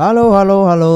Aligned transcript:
Halo, 0.00 0.32
halo, 0.32 0.64
halo, 0.64 0.94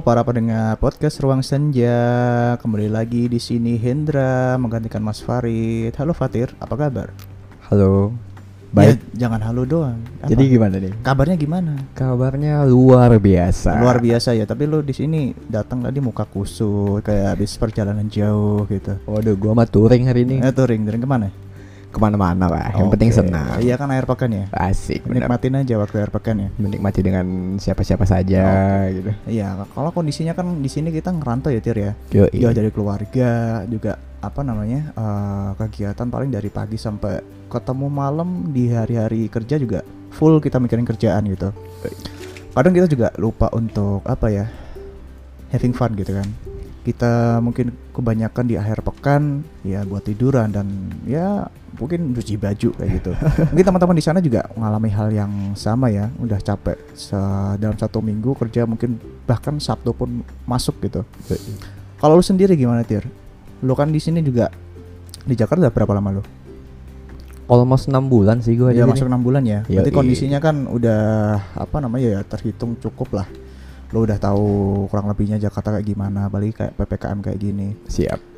para 0.00 0.24
pendengar 0.24 0.80
podcast 0.80 1.20
Ruang 1.20 1.44
Senja. 1.44 2.56
Kembali 2.56 2.88
lagi 2.88 3.28
di 3.28 3.36
sini 3.36 3.76
Hendra 3.76 4.56
menggantikan 4.56 5.04
Mas 5.04 5.20
Farid. 5.20 5.92
Halo 5.92 6.16
Fatir, 6.16 6.56
apa 6.56 6.72
kabar? 6.72 7.12
Halo. 7.68 8.16
Ya, 8.72 8.96
Baik. 8.96 9.04
jangan 9.12 9.44
halo 9.44 9.68
doang. 9.68 10.00
Apa? 10.24 10.32
Jadi 10.32 10.56
gimana 10.56 10.80
nih? 10.80 10.88
kabarnya 11.04 11.36
gimana? 11.36 11.76
Kabarnya 11.92 12.64
luar 12.64 13.20
biasa. 13.20 13.76
Luar 13.76 14.00
biasa 14.00 14.32
ya. 14.32 14.48
Tapi 14.48 14.64
lu 14.64 14.80
di 14.80 14.96
sini 14.96 15.36
datang 15.36 15.84
tadi 15.84 16.00
muka 16.00 16.24
kusut, 16.24 17.04
kayak 17.04 17.36
habis 17.36 17.60
perjalanan 17.60 18.08
jauh 18.08 18.64
gitu. 18.72 18.96
Waduh, 19.04 19.36
gua 19.36 19.52
mah 19.52 19.68
touring 19.68 20.08
hari 20.08 20.24
ini. 20.24 20.40
Eh, 20.40 20.48
touring, 20.56 20.80
touring 20.88 21.04
ke 21.04 21.08
mana? 21.12 21.28
Ke 21.96 22.00
mana-mana 22.04 22.44
lah. 22.44 22.68
Yang 22.76 22.88
penting 22.92 23.10
Oke. 23.10 23.18
senang. 23.24 23.56
Iya 23.64 23.74
kan 23.80 23.88
air 23.88 24.04
pekan 24.04 24.28
ya. 24.28 24.44
Asik. 24.52 25.00
Bener. 25.08 25.24
Nikmatin 25.24 25.56
aja 25.56 25.74
waktu 25.80 25.96
air 26.04 26.12
pekan 26.12 26.36
ya. 26.36 26.48
Menikmati 26.60 27.00
dengan 27.00 27.56
siapa-siapa 27.56 28.04
saja 28.04 28.44
gitu. 28.92 29.10
Iya, 29.24 29.64
kalau 29.72 29.90
kondisinya 29.96 30.36
kan 30.36 30.60
di 30.60 30.68
sini 30.68 30.92
kita 30.92 31.08
ngerantau 31.16 31.48
ya 31.48 31.64
Tir 31.64 31.78
ya. 31.80 31.92
Yo, 32.12 32.28
jauh 32.28 32.52
dari 32.52 32.68
keluarga 32.68 33.64
juga 33.64 33.96
apa 34.20 34.40
namanya 34.42 34.92
eh, 34.92 35.50
kegiatan 35.56 36.08
paling 36.10 36.28
dari 36.34 36.52
pagi 36.52 36.76
sampai 36.76 37.22
ketemu 37.46 37.86
malam 37.86 38.50
di 38.50 38.74
hari-hari 38.74 39.30
kerja 39.30 39.56
juga 39.56 39.86
full 40.10 40.42
kita 40.42 40.58
mikirin 40.58 40.88
kerjaan 40.88 41.22
gitu 41.30 41.54
kadang 42.56 42.72
kita 42.74 42.88
juga 42.88 43.08
lupa 43.20 43.52
untuk 43.52 44.00
apa 44.08 44.26
ya 44.32 44.48
having 45.52 45.76
fun 45.76 45.92
gitu 45.94 46.16
kan 46.16 46.26
kita 46.82 47.42
mungkin 47.42 47.74
kebanyakan 47.92 48.44
di 48.46 48.54
akhir 48.56 48.80
pekan 48.86 49.42
ya 49.66 49.82
buat 49.84 50.06
tiduran 50.06 50.54
dan 50.54 50.66
ya 51.04 51.46
mungkin 51.76 52.12
cuci 52.12 52.34
baju 52.36 52.68
kayak 52.74 52.90
gitu 52.98 53.10
mungkin 53.52 53.64
teman-teman 53.64 53.96
di 53.96 54.04
sana 54.04 54.18
juga 54.18 54.48
mengalami 54.56 54.88
hal 54.90 55.08
yang 55.12 55.32
sama 55.52 55.92
ya 55.92 56.08
udah 56.16 56.40
capek 56.40 56.76
se- 56.92 57.56
dalam 57.60 57.76
satu 57.76 58.00
minggu 58.00 58.32
kerja 58.34 58.64
mungkin 58.64 58.96
bahkan 59.24 59.60
sabtu 59.60 59.92
pun 59.92 60.24
masuk 60.44 60.80
gitu 60.82 61.04
kalau 61.96 62.20
lu 62.20 62.24
sendiri 62.24 62.52
gimana 62.60 62.84
Tir? 62.84 63.08
Lu 63.64 63.72
kan 63.72 63.88
di 63.88 63.96
sini 63.96 64.20
juga 64.20 64.52
di 65.24 65.32
Jakarta 65.32 65.64
udah 65.64 65.72
berapa 65.72 65.92
lama 65.96 66.20
lu? 66.20 66.22
Almost 67.46 67.88
6 67.88 67.94
bulan 68.10 68.42
sih 68.44 68.58
gua 68.58 68.74
Ya 68.74 68.84
masuk 68.84 69.06
enam 69.08 69.22
bulan 69.22 69.46
ya. 69.46 69.64
Yoi. 69.64 69.80
Berarti 69.80 69.92
kondisinya 69.94 70.38
kan 70.42 70.66
udah 70.68 71.00
apa 71.56 71.76
namanya 71.80 72.18
ya 72.18 72.20
terhitung 72.26 72.76
cukup 72.76 73.16
lah. 73.22 73.26
Lu 73.94 74.02
udah 74.02 74.18
tahu 74.18 74.46
kurang 74.90 75.06
lebihnya 75.08 75.38
Jakarta 75.38 75.78
kayak 75.78 75.86
gimana, 75.86 76.26
balik 76.26 76.58
kayak 76.58 76.74
PPKM 76.74 77.18
kayak 77.22 77.38
gini. 77.38 77.68
Siap. 77.86 78.35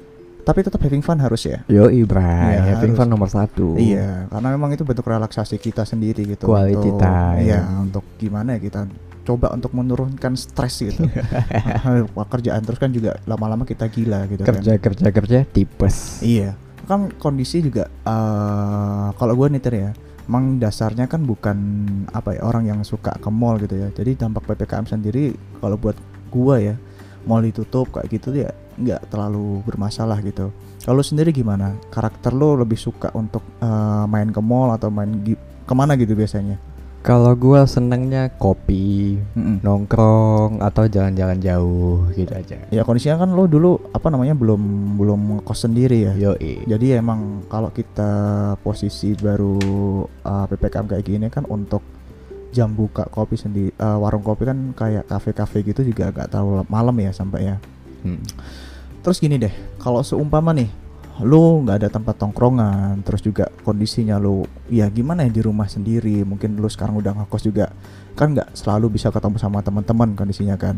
Tapi 0.49 0.65
tetap 0.65 0.81
having 0.81 1.05
fun 1.05 1.21
harus 1.21 1.45
ya. 1.45 1.61
Yo, 1.69 1.93
Ibra. 1.93 2.25
Iya, 2.25 2.61
Having 2.73 2.97
harus. 2.97 3.05
fun 3.05 3.09
nomor 3.13 3.29
satu. 3.29 3.77
Iya, 3.77 4.33
karena 4.33 4.49
memang 4.57 4.73
itu 4.73 4.81
bentuk 4.81 5.05
relaksasi 5.05 5.61
kita 5.61 5.85
sendiri 5.85 6.25
gitu. 6.25 6.49
Quality 6.49 6.89
untuk, 6.89 7.05
time. 7.05 7.45
Iya, 7.45 7.61
untuk 7.77 8.05
gimana 8.17 8.57
ya 8.57 8.61
kita 8.65 8.89
coba 9.29 9.53
untuk 9.53 9.77
menurunkan 9.77 10.41
stres 10.41 10.81
gitu. 10.81 11.05
Kerjaan 12.33 12.65
terus 12.65 12.81
kan 12.81 12.89
juga 12.89 13.21
lama-lama 13.29 13.69
kita 13.69 13.93
gila 13.93 14.25
gitu 14.33 14.41
kan. 14.49 14.57
Kerja 14.57 14.81
kerja 14.81 15.07
kerja 15.13 15.39
tipes. 15.45 16.25
Iya, 16.25 16.57
kan 16.89 17.13
kondisi 17.21 17.61
juga 17.61 17.93
eh 18.09 19.09
kalau 19.21 19.37
gue 19.37 19.53
niter 19.53 19.77
ya, 19.77 19.93
emang 20.25 20.57
dasarnya 20.57 21.13
kan 21.13 21.29
bukan 21.29 21.59
apa 22.09 22.41
ya 22.41 22.49
orang 22.49 22.73
yang 22.73 22.81
suka 22.89 23.13
ke 23.21 23.29
mall 23.29 23.61
gitu 23.61 23.77
ya. 23.77 23.93
Jadi 23.93 24.17
dampak 24.17 24.49
ppkm 24.49 24.89
sendiri 24.89 25.37
kalau 25.61 25.77
buat 25.77 26.01
gue 26.33 26.57
ya, 26.73 26.75
mall 27.29 27.45
ditutup 27.45 27.93
kayak 27.93 28.09
gitu 28.17 28.33
ya 28.33 28.49
nggak 28.79 29.11
terlalu 29.11 29.61
bermasalah 29.67 30.23
gitu. 30.23 30.55
Kalau 30.83 31.03
sendiri 31.03 31.35
gimana? 31.35 31.77
Karakter 31.91 32.33
lo 32.33 32.57
lebih 32.57 32.79
suka 32.79 33.11
untuk 33.13 33.43
eh, 33.61 34.05
main 34.09 34.31
ke 34.31 34.41
mall 34.41 34.73
atau 34.73 34.89
main 34.89 35.11
ke 35.69 35.75
mana 35.77 35.99
gitu 35.99 36.17
biasanya? 36.17 36.57
Kalau 36.99 37.31
gua 37.39 37.63
senangnya 37.63 38.27
kopi, 38.27 39.17
Mm-mm. 39.39 39.63
nongkrong 39.63 40.59
atau 40.59 40.91
jalan-jalan 40.91 41.39
jauh 41.39 42.11
gitu 42.13 42.35
aja. 42.35 42.59
Ya 42.75 42.83
kondisinya 42.83 43.23
kan 43.23 43.31
lo 43.39 43.47
dulu 43.47 43.79
apa 43.95 44.11
namanya 44.11 44.35
belum 44.35 44.61
belum 44.99 45.21
ngekos 45.39 45.71
sendiri 45.71 46.11
ya. 46.11 46.13
Yo, 46.19 46.35
Jadi 46.43 46.99
emang 46.99 47.47
kalau 47.47 47.71
kita 47.71 48.11
posisi 48.67 49.15
baru 49.15 49.57
uh, 50.05 50.45
ppkm 50.51 50.87
kayak 50.91 51.05
gini 51.07 51.27
kan 51.31 51.47
untuk 51.47 51.87
jam 52.51 52.75
buka 52.75 53.07
kopi 53.07 53.39
sendiri 53.39 53.71
uh, 53.79 54.01
warung 54.03 54.25
kopi 54.25 54.49
kan 54.49 54.75
kayak 54.75 55.07
kafe-kafe 55.07 55.63
gitu 55.63 55.87
juga 55.87 56.11
agak 56.11 56.35
terlalu 56.35 56.67
malam 56.67 56.97
ya 56.99 57.15
sampai 57.15 57.55
ya. 57.55 57.57
Hmm. 58.03 58.21
Terus 59.09 59.25
gini 59.25 59.41
deh, 59.41 59.49
kalau 59.81 60.05
seumpama 60.05 60.53
nih 60.53 60.69
lu 61.25 61.65
nggak 61.65 61.81
ada 61.81 61.89
tempat 61.89 62.21
tongkrongan, 62.21 63.01
terus 63.01 63.25
juga 63.25 63.49
kondisinya 63.65 64.21
lu 64.21 64.45
ya 64.69 64.85
gimana 64.93 65.25
ya 65.25 65.33
di 65.33 65.41
rumah 65.41 65.65
sendiri, 65.65 66.29
mungkin 66.29 66.61
lu 66.61 66.69
sekarang 66.69 67.01
udah 67.01 67.17
ngekos 67.17 67.49
juga 67.49 67.73
kan 68.13 68.37
nggak 68.37 68.53
selalu 68.53 69.01
bisa 69.01 69.09
ketemu 69.09 69.41
sama 69.41 69.65
teman-teman 69.65 70.13
kondisinya 70.13 70.61
kan. 70.61 70.77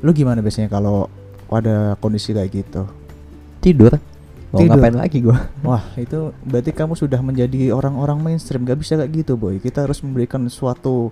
Lu 0.00 0.16
gimana 0.16 0.40
biasanya 0.40 0.72
kalau 0.72 1.12
ada 1.52 1.92
kondisi 2.00 2.32
kayak 2.32 2.56
gitu? 2.56 2.88
Tidur. 3.60 4.00
Mau 4.48 4.64
Tidur. 4.64 4.72
ngapain 4.72 4.96
lagi 4.96 5.20
gua? 5.20 5.36
Wah 5.68 5.84
itu 6.00 6.32
berarti 6.48 6.72
kamu 6.72 6.96
sudah 6.96 7.20
menjadi 7.20 7.68
orang-orang 7.76 8.16
mainstream 8.16 8.64
Gak 8.64 8.80
bisa 8.80 9.00
kayak 9.00 9.24
gitu 9.24 9.32
boy 9.40 9.56
Kita 9.56 9.88
harus 9.88 10.04
memberikan 10.04 10.44
suatu 10.52 11.08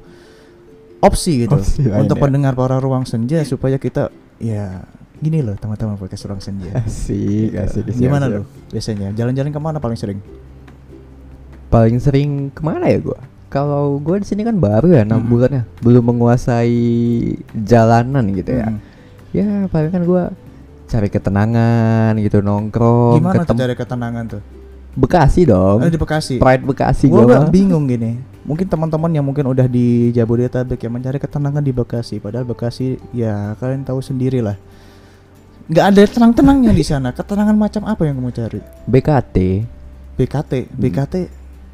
opsi 1.01 1.49
gitu 1.49 1.57
Opsi 1.57 1.89
Untuk 1.89 2.21
ya. 2.21 2.23
pendengar 2.29 2.53
para 2.53 2.77
ruang 2.77 3.09
senja 3.09 3.41
Supaya 3.49 3.81
kita 3.81 4.13
ya 4.37 4.85
gini 5.21 5.41
loh 5.41 5.53
teman-teman 5.55 5.95
podcast 5.95 6.25
ruang 6.25 6.41
senja 6.41 6.73
Asik, 6.81 7.53
Gitu. 7.53 7.61
asik. 7.61 7.85
siap, 7.87 8.01
Gimana 8.01 8.25
lo 8.27 8.49
biasanya 8.69 9.13
Jalan-jalan 9.13 9.49
ke 9.49 9.61
mana 9.61 9.77
paling 9.77 9.95
sering 9.95 10.19
Paling 11.69 11.97
sering 11.97 12.31
ke 12.51 12.61
mana 12.61 12.89
ya 12.89 12.99
gua? 12.99 13.21
Kalau 13.47 13.99
gua 13.99 14.17
di 14.17 14.27
sini 14.27 14.43
kan 14.43 14.57
baru 14.57 14.91
ya 14.91 15.03
6 15.03 15.11
Mm-mm. 15.11 15.27
bulan 15.27 15.51
ya, 15.53 15.63
belum 15.81 16.05
menguasai 16.07 16.79
jalanan 17.53 18.25
gitu 18.31 18.51
ya. 18.53 18.67
Mm. 18.69 18.79
Ya 19.31 19.49
paling 19.67 19.91
kan 19.91 20.03
gua 20.03 20.23
cari 20.87 21.07
ketenangan 21.07 22.19
gitu 22.19 22.41
nongkrong 22.41 23.23
Gimana 23.23 23.43
tuh 23.45 23.55
cari 23.55 23.75
ketenangan 23.75 24.25
tuh 24.29 24.43
Bekasi 24.91 25.47
dong. 25.47 25.79
Ada 25.79 25.95
di 25.95 26.01
Bekasi 26.03 26.35
Pride 26.37 26.67
Bekasi 26.67 27.07
Gue 27.07 27.23
gua. 27.23 27.47
bingung 27.47 27.87
gini 27.87 28.19
Mungkin 28.43 28.67
teman-teman 28.67 29.07
yang 29.09 29.23
mungkin 29.23 29.47
udah 29.47 29.71
di 29.71 30.11
Jabodetabek 30.11 30.81
yang 30.81 30.91
mencari 30.91 31.23
ketenangan 31.23 31.63
di 31.63 31.71
Bekasi 31.71 32.19
Padahal 32.19 32.43
Bekasi 32.43 32.99
ya 33.13 33.55
kalian 33.55 33.87
tahu 33.87 34.03
sendiri 34.03 34.43
lah 34.43 34.59
nggak 35.71 35.87
ada 35.87 36.03
tenang-tenangnya 36.05 36.73
di 36.75 36.83
sana. 36.83 37.15
Ketenangan 37.15 37.55
macam 37.55 37.83
apa 37.87 38.03
yang 38.03 38.19
kamu 38.19 38.31
cari? 38.35 38.61
BKT 38.85 39.37
BKT, 40.19 40.53
Hmm. 40.69 40.77
BKT, 40.77 41.15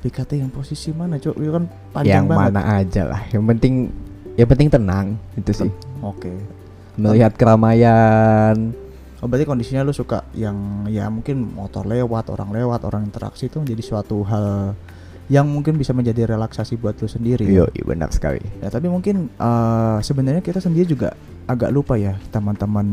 BKT 0.04 0.30
yang 0.38 0.52
posisi 0.52 0.94
mana, 0.94 1.18
Cok? 1.18 1.34
Itu 1.34 1.50
kan 1.50 1.64
panjang 1.90 2.22
yang 2.22 2.26
banget. 2.30 2.54
mana 2.54 2.60
aja 2.78 3.02
lah. 3.02 3.20
Yang 3.26 3.44
penting 3.50 3.74
yang 4.36 4.46
penting 4.46 4.68
tenang 4.70 5.06
itu 5.34 5.50
sih. 5.50 5.70
Oke. 5.98 6.30
Melihat 6.94 7.34
keramaian. 7.34 8.70
Oh, 9.18 9.26
berarti 9.26 9.48
kondisinya 9.48 9.82
lu 9.82 9.90
suka 9.90 10.22
yang 10.30 10.84
ya 10.86 11.08
mungkin 11.08 11.56
motor 11.56 11.88
lewat, 11.88 12.30
orang 12.30 12.52
lewat, 12.52 12.84
orang 12.84 13.02
interaksi 13.02 13.48
itu 13.48 13.58
menjadi 13.58 13.82
suatu 13.82 14.20
hal 14.22 14.76
yang 15.26 15.46
mungkin 15.50 15.74
bisa 15.74 15.90
menjadi 15.90 16.38
relaksasi 16.38 16.78
buat 16.78 16.94
lu 17.02 17.10
sendiri. 17.10 17.42
Yo, 17.50 17.66
benar 17.82 18.14
sekali. 18.14 18.38
Ya, 18.62 18.70
tapi 18.70 18.86
mungkin 18.86 19.26
eh, 19.26 19.98
sebenarnya 19.98 20.42
kita 20.42 20.62
sendiri 20.62 20.86
juga 20.86 21.18
agak 21.50 21.70
lupa 21.74 21.98
ya, 21.98 22.14
teman-teman 22.30 22.86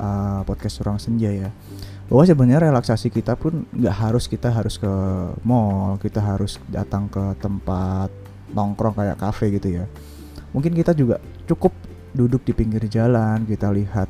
eh, 0.00 0.40
podcast 0.48 0.80
orang 0.80 0.96
senja 0.96 1.28
ya. 1.28 1.50
Bahwa 2.08 2.24
sebenarnya 2.26 2.72
relaksasi 2.72 3.12
kita 3.12 3.36
pun 3.36 3.68
nggak 3.70 3.96
harus 3.96 4.24
kita 4.26 4.48
harus 4.50 4.80
ke 4.80 4.92
mall, 5.44 6.00
kita 6.00 6.18
harus 6.18 6.56
datang 6.72 7.06
ke 7.12 7.22
tempat 7.38 8.10
nongkrong 8.50 8.96
kayak 8.96 9.20
kafe 9.20 9.52
gitu 9.60 9.84
ya. 9.84 9.84
Mungkin 10.56 10.74
kita 10.74 10.96
juga 10.96 11.20
cukup 11.46 11.70
duduk 12.10 12.42
di 12.42 12.56
pinggir 12.56 12.82
jalan, 12.88 13.44
kita 13.44 13.68
lihat 13.68 14.08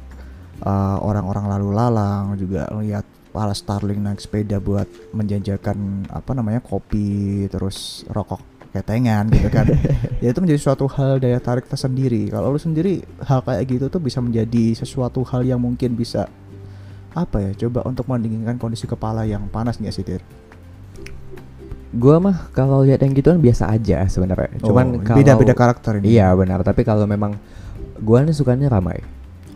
eh, 0.62 0.98
orang-orang 1.02 1.50
lalu 1.50 1.68
lalang, 1.74 2.38
juga 2.38 2.70
lihat 2.78 3.19
para 3.30 3.54
starling 3.54 4.02
naik 4.02 4.18
sepeda 4.18 4.58
buat 4.58 4.86
menjajakan 5.15 6.10
apa 6.10 6.30
namanya 6.34 6.60
kopi, 6.62 7.47
terus 7.47 8.03
rokok 8.10 8.42
ketengan 8.71 9.27
gitu 9.34 9.50
kan. 9.50 9.66
ya 10.22 10.30
itu 10.30 10.38
menjadi 10.38 10.60
suatu 10.62 10.86
hal 10.86 11.18
daya 11.18 11.42
tarik 11.42 11.66
tersendiri. 11.66 12.30
Kalau 12.30 12.54
lu 12.54 12.59
sendiri 12.59 13.03
hal 13.27 13.42
kayak 13.42 13.66
gitu 13.66 13.86
tuh 13.91 13.98
bisa 14.03 14.22
menjadi 14.22 14.78
sesuatu 14.78 15.22
hal 15.27 15.42
yang 15.42 15.59
mungkin 15.59 15.98
bisa 15.98 16.30
apa 17.10 17.42
ya 17.42 17.66
coba 17.66 17.82
untuk 17.91 18.06
mendinginkan 18.06 18.54
kondisi 18.54 18.86
kepala 18.86 19.27
yang 19.27 19.50
panas 19.50 19.82
nggak 19.82 19.94
sih 19.94 20.06
Tir? 20.06 20.22
Gua 21.91 22.22
mah 22.22 22.54
kalau 22.54 22.86
lihat 22.86 23.03
yang 23.03 23.10
gituan 23.18 23.42
biasa 23.42 23.66
aja 23.74 24.06
sebenarnya. 24.06 24.62
Cuman 24.62 24.86
Oh, 24.94 25.03
kalau 25.03 25.18
beda-beda 25.18 25.54
karakter 25.59 25.98
ini. 25.98 26.15
Iya 26.15 26.30
benar, 26.38 26.62
tapi 26.62 26.86
kalau 26.86 27.03
memang 27.10 27.34
gua 27.98 28.22
nih 28.22 28.30
sukanya 28.30 28.71
ramai. 28.71 29.03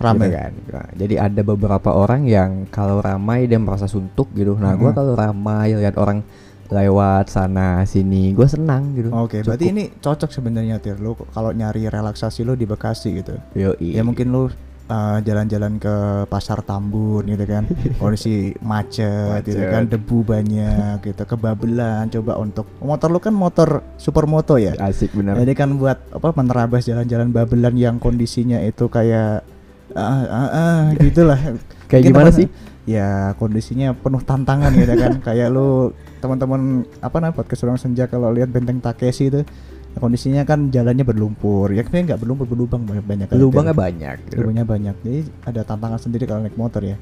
Ramai. 0.05 0.27
Gitu 0.27 0.37
kan. 0.37 0.53
Nah, 0.71 0.87
jadi 0.95 1.15
ada 1.23 1.41
beberapa 1.43 1.91
orang 1.91 2.23
yang 2.25 2.51
kalau 2.69 3.01
ramai 3.01 3.45
dia 3.45 3.57
merasa 3.57 3.85
suntuk 3.85 4.29
gitu. 4.33 4.55
Nah, 4.55 4.73
gua 4.75 4.91
Mhm. 4.91 4.97
kalau 4.97 5.13
ramai 5.15 5.73
lihat 5.73 5.97
orang 5.97 6.21
lewat 6.67 7.29
sana 7.29 7.85
sini, 7.85 8.33
gua 8.33 8.47
senang 8.47 8.93
gitu. 8.93 9.09
Oke, 9.11 9.41
berarti 9.41 9.65
Cukup. 9.65 9.75
ini 9.75 9.85
cocok 9.95 10.31
sebenarnya 10.31 10.77
Tir. 10.79 10.97
Lu 10.97 11.13
kalau 11.31 11.51
nyari 11.51 11.87
relaksasi 11.87 12.41
lu 12.41 12.53
di 12.53 12.65
Bekasi 12.65 13.09
gitu. 13.15 13.37
Yoi. 13.55 13.93
Ya 13.93 14.01
mungkin 14.01 14.29
lu 14.29 14.49
uh, 14.85 15.19
jalan-jalan 15.19 15.77
ke 15.77 15.95
pasar 16.27 16.61
Tambun 16.61 17.25
gitu 17.25 17.45
kan 17.45 17.65
kondisi 18.01 18.53
macet, 18.61 19.41
gitu 19.43 19.57
Macet. 19.57 19.71
kan 19.71 19.83
debu 19.87 20.19
banyak 20.21 20.97
gitu 21.03 21.23
kebabelan 21.25 22.09
coba 22.11 22.37
untuk 22.37 22.69
motor 22.81 23.09
lu 23.09 23.17
kan 23.17 23.33
motor 23.33 23.81
supermoto 23.97 24.57
ya 24.57 24.77
Asik 24.77 25.13
bener. 25.15 25.41
jadi 25.41 25.53
kan 25.55 25.73
buat 25.75 25.97
apa 26.11 26.29
menerabas 26.35 26.85
jalan-jalan 26.85 27.29
babelan 27.31 27.75
yang 27.77 27.97
kondisinya 27.97 28.61
itu 28.61 28.85
kayak 28.87 29.41
ah 29.95 30.23
ah, 30.27 30.49
ah, 30.51 30.81
gitulah 30.99 31.39
Kayak 31.91 32.11
Mungkin 32.11 32.15
gimana 32.17 32.31
sih? 32.35 32.47
ya 32.85 33.33
kondisinya 33.41 33.97
penuh 33.97 34.21
tantangan 34.21 34.69
gitu 34.77 34.93
kan 34.93 35.13
kayak 35.27 35.49
lu 35.49 35.89
teman-teman 36.21 36.85
apa 37.01 37.17
namanya 37.17 37.37
podcast 37.41 37.65
orang 37.65 37.81
senja 37.81 38.05
kalau 38.09 38.29
lihat 38.29 38.53
benteng 38.53 38.77
Takeshi 38.81 39.33
itu 39.33 39.41
ya 39.95 39.99
kondisinya 40.03 40.43
kan 40.45 40.69
jalannya 40.69 41.01
berlumpur 41.07 41.73
ya 41.73 41.81
kan 41.81 42.05
nggak 42.05 42.21
berlumpur 42.21 42.45
berlubang 42.45 42.85
banyak 42.85 43.05
banyak 43.07 43.27
Lubangnya 43.33 43.73
banyak. 43.73 44.17
gitu. 44.29 44.43
lubangnya 44.45 44.65
banyak 44.69 44.95
jadi 45.01 45.21
ada 45.49 45.61
tantangan 45.65 45.97
sendiri 45.97 46.29
kalau 46.29 46.45
naik 46.45 46.59
motor 46.61 46.85
ya 46.85 46.99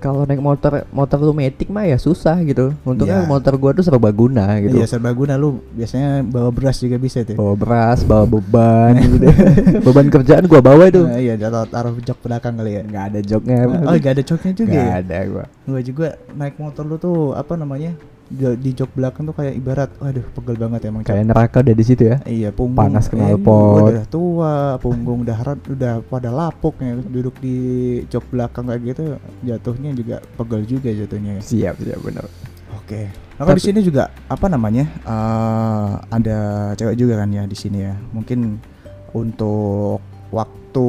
Kalau 0.00 0.24
naik 0.24 0.40
motor 0.40 0.88
motor 0.88 1.20
lu 1.20 1.30
metik 1.30 1.68
mah 1.68 1.84
ya 1.84 1.94
susah 1.94 2.40
gitu. 2.40 2.72
Untungnya 2.82 3.20
Iya. 3.20 3.28
motor 3.28 3.54
gua 3.54 3.70
tuh 3.70 3.84
serbaguna 3.84 4.56
gitu. 4.58 4.74
iya 4.74 4.84
serbaguna 4.84 5.36
lu 5.36 5.60
biasanya 5.70 6.24
bawa 6.24 6.48
beras 6.48 6.76
juga 6.76 6.96
bisa 6.96 7.20
tuh 7.20 7.36
Bawa 7.36 7.54
beras, 7.54 8.00
bawa 8.02 8.24
beban 8.24 8.96
gitu. 9.12 9.28
beban 9.80 10.08
kerjaan 10.08 10.44
gua 10.44 10.58
bawa 10.58 10.88
itu. 10.88 11.04
Nah, 11.04 11.16
iya 11.16 11.36
taruh, 11.36 11.64
taruh 11.64 11.92
jok 11.96 12.18
belakang 12.18 12.56
kali 12.56 12.72
ya 12.72 12.82
Nggak 12.82 13.04
ada 13.06 13.20
joknya. 13.20 13.56
oh 13.68 13.92
nggak 13.92 14.12
ada 14.12 14.22
joknya 14.24 14.52
juga 14.54 14.70
Nggak 14.72 14.86
ya 14.86 14.94
ada 14.98 15.16
gua. 15.26 15.44
Gua 15.62 15.80
juga 15.80 16.06
naik 16.32 16.56
motor 16.56 16.82
lu 16.82 16.96
tuh 16.96 17.18
apa 17.32 17.54
namanya 17.54 17.92
di, 18.30 18.46
di 18.62 18.70
jok 18.72 18.94
belakang 18.94 19.26
tuh 19.26 19.34
kayak 19.34 19.58
ibarat 19.58 19.90
waduh 19.98 20.22
pegel 20.22 20.54
banget 20.54 20.80
emang. 20.86 21.02
Kayak 21.02 21.26
neraka 21.26 21.56
udah 21.60 21.74
di 21.74 21.82
situ 21.82 22.02
ya. 22.06 22.16
Iya 22.22 22.48
punggung 22.50 22.78
Panas 22.78 23.10
knalpot. 23.10 23.90
udah 23.90 24.06
tua, 24.06 24.54
punggung 24.78 25.26
udah 25.26 25.34
udah 25.66 25.92
pada 26.06 26.30
lapuk 26.30 26.78
ya 26.78 26.94
duduk 26.94 27.34
di 27.42 27.56
jok 28.06 28.30
belakang 28.30 28.70
kayak 28.70 28.82
gitu 28.86 29.02
jatuhnya 29.42 29.89
juga 29.94 30.22
pegel 30.38 30.62
juga 30.66 30.88
jatuhnya. 30.90 31.40
Siap, 31.42 31.80
siap 31.80 32.00
bener. 32.02 32.24
Oke. 32.76 33.10
Nah 33.38 33.42
kalau 33.48 33.56
di 33.56 33.64
sini 33.64 33.80
juga 33.80 34.10
apa 34.28 34.46
namanya 34.46 34.84
eh 35.06 35.90
ada 36.10 36.38
cewek 36.76 36.96
juga 36.98 37.22
kan 37.22 37.30
ya 37.30 37.46
di 37.46 37.56
sini 37.56 37.78
ya. 37.86 37.94
Mungkin 38.14 38.58
untuk 39.16 39.98
waktu 40.30 40.88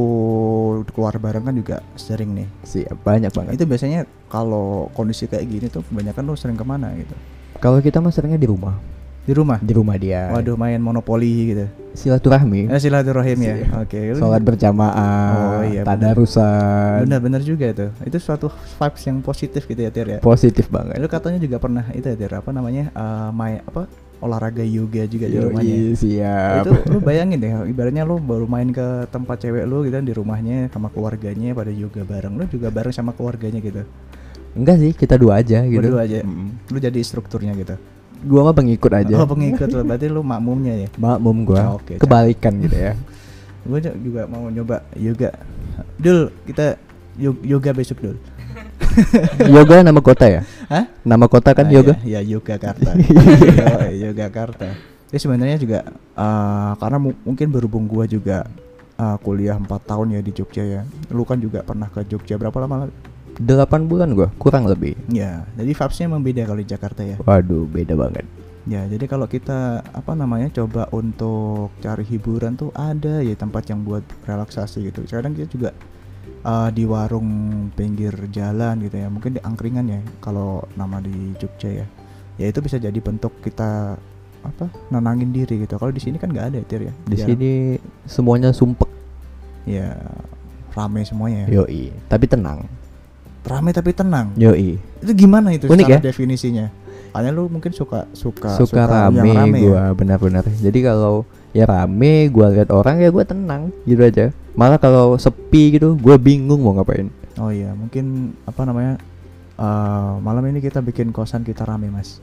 keluar 0.93 1.17
bareng 1.17 1.45
kan 1.49 1.55
juga 1.57 1.81
sering 1.97 2.37
nih. 2.37 2.47
Siap, 2.65 3.01
banyak 3.01 3.31
banget. 3.33 3.51
Itu 3.57 3.65
biasanya 3.65 4.05
kalau 4.29 4.93
kondisi 4.93 5.25
kayak 5.25 5.45
gini 5.49 5.65
tuh 5.69 5.81
kebanyakan 5.89 6.23
lu 6.29 6.37
sering 6.37 6.57
ke 6.57 6.65
mana 6.65 6.93
gitu? 6.93 7.17
Kalau 7.61 7.81
kita 7.81 8.01
mah 8.01 8.13
seringnya 8.13 8.41
di 8.41 8.49
rumah. 8.49 8.77
Di 9.21 9.33
rumah. 9.33 9.61
Di 9.61 9.73
rumah 9.73 9.95
dia. 9.95 10.33
Waduh 10.33 10.57
main 10.57 10.81
monopoli 10.81 11.53
gitu. 11.53 11.65
Silaturahmi. 11.91 12.71
Eh, 12.71 12.79
silaturahim 12.79 13.37
ya. 13.37 13.55
Oke. 13.77 14.15
lu- 14.15 14.17
Sholat 14.17 14.41
berjamaah, 14.41 15.59
Oh, 15.59 15.63
iya, 15.67 15.83
tadarusan. 15.83 17.03
Benar-benar 17.05 17.43
juga 17.43 17.69
itu. 17.69 17.87
Itu 18.01 18.17
suatu 18.17 18.47
vibes 18.49 19.03
yang 19.03 19.19
positif 19.19 19.67
gitu 19.67 19.77
ya 19.77 19.91
Tir 19.91 20.07
ya. 20.07 20.19
Positif 20.19 20.71
banget. 20.71 20.97
Lu 20.97 21.05
katanya 21.05 21.37
juga 21.37 21.59
pernah 21.59 21.85
itu 21.91 22.01
ya 22.03 22.15
Tir, 22.15 22.31
apa 22.31 22.49
namanya? 22.49 22.89
eh, 22.89 23.29
main 23.31 23.59
apa? 23.61 23.85
Olahraga 24.21 24.61
yoga 24.61 25.01
juga 25.03 25.25
di 25.25 25.33
Yoi, 25.33 25.45
rumahnya. 25.49 25.75
siap. 25.97 26.61
Itu 26.61 26.71
lu 26.87 26.97
bayangin 27.01 27.41
deh, 27.41 27.51
ibaratnya 27.67 28.05
lu 28.05 28.21
baru 28.21 28.45
main 28.45 28.69
ke 28.69 29.09
tempat 29.09 29.41
cewek 29.41 29.65
lu 29.65 29.81
gitu 29.81 29.97
kan 29.97 30.05
di 30.05 30.13
rumahnya 30.13 30.69
sama 30.69 30.89
keluarganya 30.89 31.51
pada 31.51 31.73
yoga 31.73 32.05
bareng. 32.05 32.37
Lu 32.37 32.45
juga 32.45 32.69
bareng 32.69 32.93
sama 32.93 33.11
keluarganya 33.11 33.57
gitu. 33.57 33.81
Enggak 34.53 34.77
sih, 34.77 34.93
kita 34.93 35.17
dua 35.17 35.41
aja 35.41 35.65
gitu. 35.65 35.81
Berdua 35.81 36.05
aja. 36.05 36.21
Mm. 36.21 36.53
Lu 36.69 36.77
jadi 36.77 36.99
strukturnya 37.01 37.57
gitu. 37.57 37.73
Gua 38.21 38.41
mah 38.45 38.55
pengikut 38.55 38.91
aja. 38.93 39.13
Oh, 39.17 39.25
pengikut 39.25 39.67
lu. 39.67 39.81
Berarti 39.81 40.05
lu 40.07 40.21
makmumnya 40.21 40.73
ya. 40.77 40.87
Makmum 40.95 41.37
gua. 41.43 41.75
Oke, 41.75 41.97
Kebalikan 41.97 42.61
gitu 42.61 42.77
ya. 42.77 42.93
Gue 43.61 43.77
juga 43.77 44.25
mau 44.25 44.49
nyoba 44.49 44.81
yoga. 44.97 45.29
Dul, 46.01 46.33
kita 46.49 46.81
yo- 47.13 47.37
yoga 47.41 47.69
besok 47.71 48.01
dul. 48.01 48.17
yoga 49.53 49.85
nama 49.85 50.01
kota 50.01 50.25
ya? 50.25 50.41
Hah? 50.65 50.89
Nama 51.01 51.25
kota 51.29 51.53
kan 51.53 51.69
Ah, 51.69 51.73
yoga? 51.73 51.93
Ya, 52.01 52.19
ya 52.19 52.35
Yogyakarta. 52.35 52.89
oh, 53.77 53.89
Yogyakarta. 53.93 54.67
Jadi 55.11 55.19
sebenarnya 55.19 55.57
juga 55.61 55.79
eh, 56.15 56.71
karena 56.75 56.97
mu- 56.97 57.19
mungkin 57.21 57.47
berhubung 57.53 57.85
gua 57.85 58.09
juga 58.09 58.49
eh, 58.97 59.17
kuliah 59.21 59.55
4 59.55 59.69
tahun 59.85 60.17
ya 60.17 60.21
di 60.25 60.31
Jogja 60.33 60.63
ya. 60.65 60.81
Lu 61.13 61.21
kan 61.21 61.37
juga 61.37 61.61
pernah 61.61 61.85
ke 61.85 62.01
Jogja 62.03 62.41
berapa 62.41 62.57
lama? 62.57 62.89
8 63.39 63.87
bulan 63.87 64.11
gua, 64.11 64.27
kurang 64.35 64.67
lebih. 64.67 64.97
Ya, 65.07 65.47
jadi 65.55 65.71
vibes-nya 65.71 66.05
emang 66.11 66.23
beda 66.25 66.41
kalau 66.43 66.59
di 66.59 66.67
Jakarta 66.67 67.01
ya. 67.05 67.15
Waduh, 67.23 67.63
beda 67.69 67.95
banget. 67.95 68.25
Ya, 68.69 68.85
jadi 68.85 69.09
kalau 69.09 69.25
kita 69.25 69.81
apa 69.81 70.13
namanya 70.13 70.53
coba 70.53 70.85
untuk 70.93 71.73
cari 71.81 72.05
hiburan 72.05 72.53
tuh 72.53 72.69
ada 72.77 73.25
ya 73.25 73.33
tempat 73.33 73.65
yang 73.73 73.81
buat 73.81 74.05
relaksasi 74.27 74.85
gitu. 74.91 75.01
Kadang 75.09 75.33
kita 75.33 75.49
juga 75.49 75.69
eh, 76.45 76.69
di 76.69 76.83
warung 76.85 77.29
pinggir 77.73 78.13
jalan 78.29 78.85
gitu 78.85 79.01
ya, 79.01 79.07
mungkin 79.09 79.39
di 79.39 79.41
angkringan 79.41 79.85
ya 79.89 80.01
kalau 80.21 80.61
nama 80.77 81.01
di 81.01 81.33
Jogja 81.41 81.83
ya. 81.83 81.87
Ya 82.37 82.45
itu 82.49 82.61
bisa 82.61 82.77
jadi 82.77 82.95
bentuk 83.01 83.33
kita 83.41 83.97
apa 84.41 84.65
nenangin 84.93 85.33
diri 85.33 85.65
gitu. 85.65 85.77
Kalau 85.77 85.93
di 85.93 86.01
sini 86.01 86.21
kan 86.21 86.29
nggak 86.29 86.53
ada 86.53 86.57
ya, 86.61 86.65
Tir 86.65 86.81
ya. 86.89 86.93
Di 87.05 87.15
Jarang. 87.17 87.27
sini 87.33 87.51
semuanya 88.05 88.49
sumpek. 88.53 88.89
ya 89.61 89.93
rame 90.73 91.05
semuanya 91.05 91.45
ya. 91.45 91.61
Yoi, 91.61 91.93
tapi 92.09 92.25
tenang. 92.25 92.65
Rame 93.41 93.73
tapi 93.73 93.89
tenang. 93.91 94.31
Yoi. 94.37 94.77
Itu 95.01 95.11
gimana 95.17 95.49
itu 95.49 95.65
Unik 95.65 95.85
secara 95.85 95.97
ya? 95.97 95.99
definisinya? 96.01 96.65
Hanya 97.11 97.33
lu 97.33 97.51
mungkin 97.51 97.75
suka 97.75 98.07
suka 98.15 98.55
Suka, 98.55 98.87
yang 99.11 99.19
rame, 99.19 99.29
rame 99.35 99.57
ya? 99.59 99.63
gua 99.67 99.83
benar-benar. 99.91 100.45
Jadi 100.47 100.79
kalau 100.79 101.27
ya 101.51 101.67
rame, 101.67 102.29
gua 102.31 102.53
lihat 102.53 102.71
orang 102.71 103.01
ya 103.01 103.09
gua 103.11 103.25
tenang 103.25 103.73
gitu 103.83 103.99
aja. 103.99 104.31
Malah 104.55 104.79
kalau 104.79 105.17
sepi 105.17 105.75
gitu, 105.75 105.97
gua 105.99 106.15
bingung 106.15 106.61
mau 106.63 106.71
ngapain. 106.77 107.11
Oh 107.35 107.51
iya, 107.51 107.73
mungkin 107.73 108.35
apa 108.45 108.61
namanya? 108.63 108.95
eh, 109.57 110.11
malam 110.21 110.41
ini 110.47 110.57
kita 110.57 110.79
bikin 110.79 111.11
kosan 111.11 111.43
kita 111.43 111.67
rame, 111.67 111.91
Mas. 111.91 112.21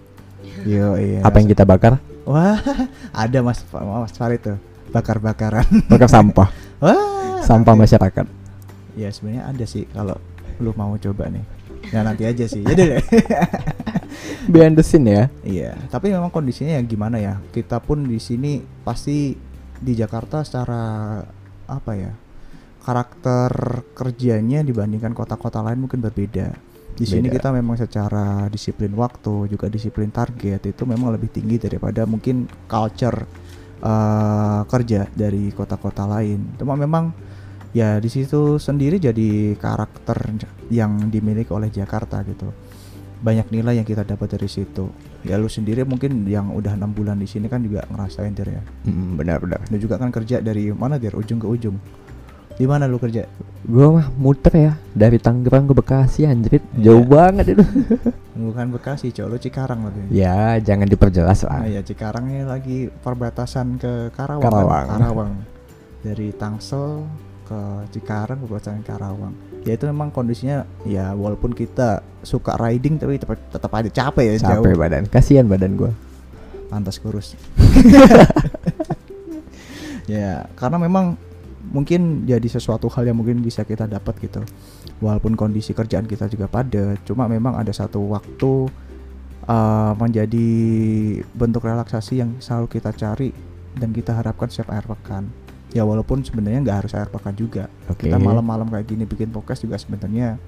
Yo 0.64 0.96
iya. 0.96 1.20
Apa 1.22 1.42
yang 1.42 1.48
kita 1.50 1.62
bakar? 1.62 2.00
Wah, 2.24 2.56
ada 3.12 3.38
Mas 3.42 3.60
Mas 3.68 4.14
Farid 4.16 4.40
tuh. 4.40 4.58
Bakar-bakaran. 4.88 5.66
Bakar 5.90 6.08
sampah. 6.08 6.48
Wah. 6.84 7.42
sampah 7.44 7.74
masyarakat. 7.76 8.26
Ya 8.96 9.08
sebenarnya 9.12 9.44
ada 9.46 9.64
sih 9.68 9.84
kalau 9.92 10.16
lu 10.58 10.75
mau 10.76 10.94
coba 10.99 11.31
nih. 11.31 11.44
Ya 11.88 12.05
nanti 12.05 12.22
aja 12.28 12.44
sih. 12.44 12.62
Jadi 12.62 12.82
deh. 12.96 13.02
Behind 14.52 14.76
the 14.76 14.84
scene 14.84 15.08
ya. 15.08 15.25
Iya, 15.44 15.72
tapi 15.93 16.12
memang 16.12 16.32
kondisinya 16.32 16.76
ya 16.76 16.82
gimana 16.84 17.20
ya? 17.20 17.40
Kita 17.52 17.81
pun 17.81 18.05
di 18.05 18.20
sini 18.20 18.60
pasti 18.84 19.37
di 19.78 19.93
Jakarta 19.94 20.43
secara 20.44 21.20
apa 21.69 21.93
ya? 21.94 22.12
Karakter 22.84 23.52
kerjanya 23.93 24.64
dibandingkan 24.64 25.12
kota-kota 25.12 25.60
lain 25.60 25.84
mungkin 25.84 26.00
berbeda. 26.00 26.56
Di 26.99 27.06
sini 27.06 27.31
Beda. 27.31 27.37
kita 27.38 27.49
memang 27.54 27.78
secara 27.78 28.50
disiplin 28.50 28.90
waktu, 28.96 29.54
juga 29.54 29.70
disiplin 29.70 30.11
target 30.11 30.66
itu 30.66 30.82
memang 30.82 31.14
lebih 31.14 31.30
tinggi 31.30 31.61
daripada 31.61 32.02
mungkin 32.09 32.50
culture 32.66 33.23
eh, 33.78 34.61
kerja 34.66 35.06
dari 35.12 35.54
kota-kota 35.54 36.09
lain. 36.11 36.59
Cuma 36.59 36.75
memang 36.75 37.14
ya 37.70 37.96
di 37.96 38.08
situ 38.08 38.56
sendiri 38.56 38.96
jadi 38.96 39.54
karakter 39.54 40.16
yang 40.68 41.08
dimiliki 41.08 41.50
oleh 41.50 41.68
Jakarta 41.68 42.20
gitu 42.22 42.48
banyak 43.18 43.50
nilai 43.50 43.75
yang 43.75 43.84
kita 43.84 44.06
dapat 44.06 44.30
dari 44.30 44.46
situ 44.46 44.87
ya 45.20 45.34
lu 45.34 45.50
sendiri 45.50 45.82
mungkin 45.82 46.22
yang 46.25 46.54
udah 46.54 46.72
enam 46.72 46.94
bulan 46.94 47.18
di 47.18 47.26
sini 47.26 47.46
kan 47.46 47.58
juga 47.60 47.82
ngerasain 47.87 48.30
dir 48.30 48.48
ya 48.48 48.62
Hmm, 48.87 49.18
benar-benar. 49.18 49.58
lu 49.68 49.76
juga 49.76 49.98
kan 49.98 50.08
kerja 50.08 50.38
dari 50.38 50.70
mana 50.70 50.96
dir 50.96 51.12
ujung 51.12 51.37
ke 51.37 51.46
ujung 51.46 51.76
di 52.54 52.64
mana 52.64 52.87
lu 52.87 52.98
kerja 52.98 53.26
Gua 53.62 53.98
mah 53.98 54.06
muter 54.14 54.54
ya 54.54 54.72
dari 54.90 55.18
Tangerang 55.18 55.66
ke 55.66 55.75
Bekasi 55.75 56.25
anjrit. 56.25 56.62
Iya. 56.72 56.90
Jauh 56.90 57.04
banget 57.04 57.52
itu. 57.52 57.62
bukan 58.38 58.66
Bekasi 58.70 59.10
cowok 59.10 59.28
lu 59.28 59.37
Cikarang 59.37 59.80
lagi 59.82 59.98
ya, 60.08 60.56
jangan 60.58 60.87
diperjelas 60.87 61.42
lah. 61.42 61.62
ah 61.62 61.68
ya 61.68 61.82
Cikarangnya 61.82 62.46
lagi 62.46 62.87
perbatasan 62.88 63.76
ke 63.76 64.14
Karawang 64.14 64.42
kan? 64.42 64.50
Karawang. 64.54 64.87
Karawang 64.88 65.32
dari 66.00 66.30
Tangsel 66.32 67.02
ke 67.49 67.61
Cikarang 67.97 68.45
perbatasan 68.45 68.85
Karawang 68.85 69.33
ya 69.69 69.76
itu 69.76 69.85
memang 69.85 70.09
kondisinya 70.09 70.64
ya 70.88 71.12
walaupun 71.12 71.52
kita 71.52 72.00
suka 72.25 72.57
riding 72.57 72.97
tapi 72.97 73.21
tetap, 73.21 73.37
tetap 73.52 73.71
aja 73.76 73.90
capek 73.93 74.25
ya 74.25 74.33
Capek 74.40 74.73
jauh 74.73 74.81
badan. 74.81 75.05
Kasihan 75.09 75.49
badan 75.49 75.76
gua. 75.76 75.93
pantas 76.69 77.00
kurus. 77.00 77.33
ya, 80.05 80.45
karena 80.52 80.76
memang 80.76 81.17
mungkin 81.73 82.28
jadi 82.28 82.45
sesuatu 82.45 82.93
hal 82.93 83.09
yang 83.09 83.17
mungkin 83.17 83.40
bisa 83.40 83.64
kita 83.64 83.88
dapat 83.88 84.21
gitu. 84.21 84.45
Walaupun 85.00 85.33
kondisi 85.33 85.73
kerjaan 85.73 86.05
kita 86.05 86.28
juga 86.28 86.45
padat, 86.45 87.00
cuma 87.09 87.25
memang 87.25 87.57
ada 87.57 87.73
satu 87.73 88.12
waktu 88.12 88.69
uh, 89.49 89.97
menjadi 89.97 90.49
bentuk 91.33 91.64
relaksasi 91.64 92.21
yang 92.21 92.37
selalu 92.37 92.69
kita 92.69 92.93
cari 92.93 93.33
dan 93.81 93.97
kita 93.97 94.12
harapkan 94.12 94.52
setiap 94.52 94.76
akhir 94.76 94.93
pekan. 94.93 95.25
Ya 95.76 95.84
walaupun 95.84 96.25
sebenarnya 96.25 96.64
nggak 96.64 96.78
harus 96.84 96.92
akhir 96.96 97.12
pekan 97.12 97.37
juga. 97.37 97.68
Oke. 97.92 98.08
Kita 98.08 98.16
malam-malam 98.16 98.72
kayak 98.72 98.87
gini 98.88 99.04
bikin 99.04 99.28
podcast 99.28 99.64
juga 99.64 99.76
sebenarnya 99.76 100.40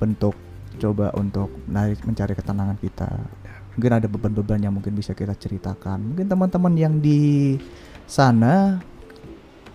bentuk 0.00 0.32
coba 0.76 1.12
untuk 1.16 1.52
narik 1.68 2.00
mencari 2.04 2.32
ketenangan 2.32 2.76
kita. 2.80 3.08
Mungkin 3.76 3.92
ada 3.92 4.08
beban-beban 4.08 4.60
yang 4.64 4.72
mungkin 4.72 4.96
bisa 4.96 5.12
kita 5.12 5.36
ceritakan. 5.36 6.12
Mungkin 6.12 6.26
teman-teman 6.28 6.72
yang 6.72 6.96
di 6.96 7.56
sana 8.08 8.80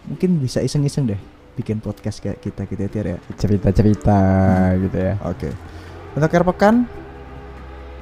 mungkin 0.09 0.41
bisa 0.41 0.65
iseng-iseng 0.65 1.13
deh 1.13 1.21
bikin 1.53 1.77
podcast 1.77 2.23
kayak 2.23 2.41
kita 2.41 2.65
gitu 2.65 2.81
ya 2.81 3.13
ya. 3.13 3.17
cerita-cerita 3.37 4.19
gitu 4.81 4.97
ya 4.97 5.13
Oke. 5.29 5.53
Untuk 6.11 6.27
akhir 6.27 6.43
pekan, 6.43 6.75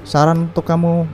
saran 0.02 0.50
untuk 0.50 0.66
kamu 0.66 1.06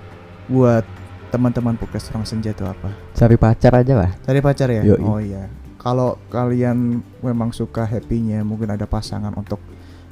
buat 0.48 0.86
teman-teman 1.34 1.76
podcast 1.76 2.14
orang 2.16 2.24
senja 2.24 2.56
itu 2.56 2.64
apa? 2.64 3.05
Cari 3.16 3.36
pacar 3.36 3.74
aja 3.74 3.94
lah 3.96 4.12
Cari 4.22 4.40
pacar 4.40 4.68
ya? 4.70 4.82
Yoi. 4.84 5.02
Oh 5.02 5.18
iya. 5.18 5.48
Kalau 5.78 6.18
kalian 6.28 6.98
memang 7.22 7.54
suka 7.54 7.86
happy-nya, 7.86 8.42
mungkin 8.42 8.68
ada 8.68 8.84
pasangan 8.84 9.30
untuk 9.32 9.62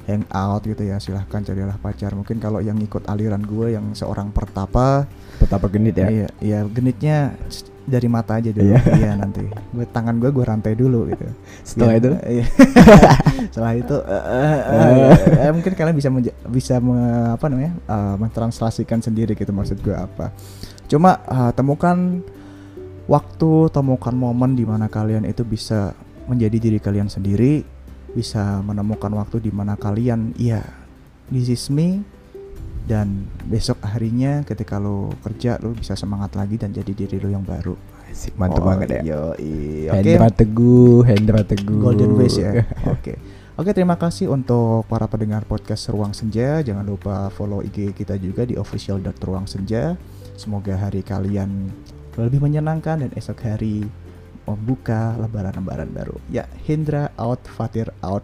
hangout 0.04 0.62
gitu 0.62 0.86
ya, 0.86 0.96
silahkan 0.96 1.42
carilah 1.42 1.74
pacar. 1.76 2.14
Mungkin 2.14 2.38
kalau 2.38 2.62
yang 2.62 2.78
ikut 2.78 3.04
aliran 3.04 3.42
gue 3.42 3.74
yang 3.74 3.90
seorang 3.90 4.30
pertapa, 4.30 5.04
betapa 5.36 5.66
genit 5.66 5.98
ya 5.98 6.06
iya, 6.06 6.28
iya 6.38 6.58
genitnya 6.62 7.34
dari 7.84 8.06
mata 8.06 8.38
aja 8.38 8.48
dulu. 8.48 8.70
Iya. 8.70 8.80
Iya 8.94 9.10
nanti. 9.18 9.42
Gue 9.74 9.82
tangan 9.84 10.16
gue 10.16 10.30
gue 10.30 10.44
rantai 10.46 10.78
dulu 10.78 11.10
gitu. 11.10 11.26
setelah 11.66 11.90
Biar- 11.90 12.00
itu 12.00 12.10
iya. 12.30 12.46
setelah 13.52 13.72
itu 13.74 13.96
eh, 13.98 14.24
eh, 14.24 15.10
eh, 15.42 15.52
mungkin 15.52 15.72
kalian 15.74 15.96
bisa 15.98 16.08
bisa 16.46 16.74
me- 16.78 17.34
apa 17.34 17.44
namanya 17.50 17.72
eh, 17.76 18.14
mentranslasikan 18.14 19.02
sendiri 19.02 19.34
gitu 19.34 19.50
maksud 19.50 19.82
gue 19.82 19.92
apa 19.92 20.30
cuma 20.86 21.18
eh, 21.24 21.50
temukan 21.52 22.22
waktu 23.04 23.68
temukan 23.68 24.14
momen 24.14 24.56
di 24.56 24.64
mana 24.64 24.88
kalian 24.88 25.24
itu 25.24 25.44
bisa 25.44 25.92
menjadi 26.24 26.56
diri 26.56 26.78
kalian 26.80 27.12
sendiri 27.12 27.60
bisa 28.14 28.62
menemukan 28.62 29.12
waktu 29.12 29.42
di 29.42 29.50
mana 29.52 29.76
kalian 29.76 30.32
iya 30.38 30.62
this 31.28 31.50
is 31.50 31.68
me 31.68 32.00
dan 32.84 33.28
besok 33.44 33.80
harinya 33.84 34.44
ketika 34.44 34.76
lo 34.76 35.12
kerja 35.20 35.56
lo 35.60 35.72
bisa 35.72 35.96
semangat 35.96 36.36
lagi 36.36 36.56
dan 36.56 36.72
jadi 36.72 36.92
diri 36.94 37.16
lo 37.18 37.28
yang 37.28 37.44
baru 37.44 37.76
Asik, 38.08 38.38
mantep 38.38 38.62
Oh, 38.62 38.68
banget 38.70 38.88
ya 38.88 39.00
yoi. 39.02 39.90
oke 39.90 39.96
Hendra 39.98 40.28
Teguh 40.30 40.98
Hendra 41.02 41.40
Teguh 41.42 41.76
Golden 41.82 42.14
Ways 42.14 42.38
ya. 42.38 42.62
Oke. 42.86 43.18
Oke, 43.54 43.70
terima 43.70 43.94
kasih 43.94 44.30
untuk 44.30 44.82
para 44.86 45.06
pendengar 45.06 45.46
podcast 45.46 45.86
Ruang 45.86 46.10
Senja. 46.10 46.58
Jangan 46.58 46.82
lupa 46.82 47.30
follow 47.30 47.62
IG 47.62 47.94
kita 47.94 48.18
juga 48.18 48.42
di 48.42 48.54
official.ruangsenja. 48.54 49.94
Semoga 50.34 50.74
hari 50.74 51.06
kalian 51.06 51.70
lebih 52.18 52.38
menyenangkan 52.42 53.02
dan 53.02 53.10
esok 53.14 53.42
hari 53.42 53.86
membuka 54.44 55.16
lebaran-lebaran 55.18 55.90
baru. 55.90 56.16
Ya, 56.28 56.44
Hendra 56.68 57.10
out, 57.16 57.40
Fatir 57.48 57.90
out. 58.04 58.22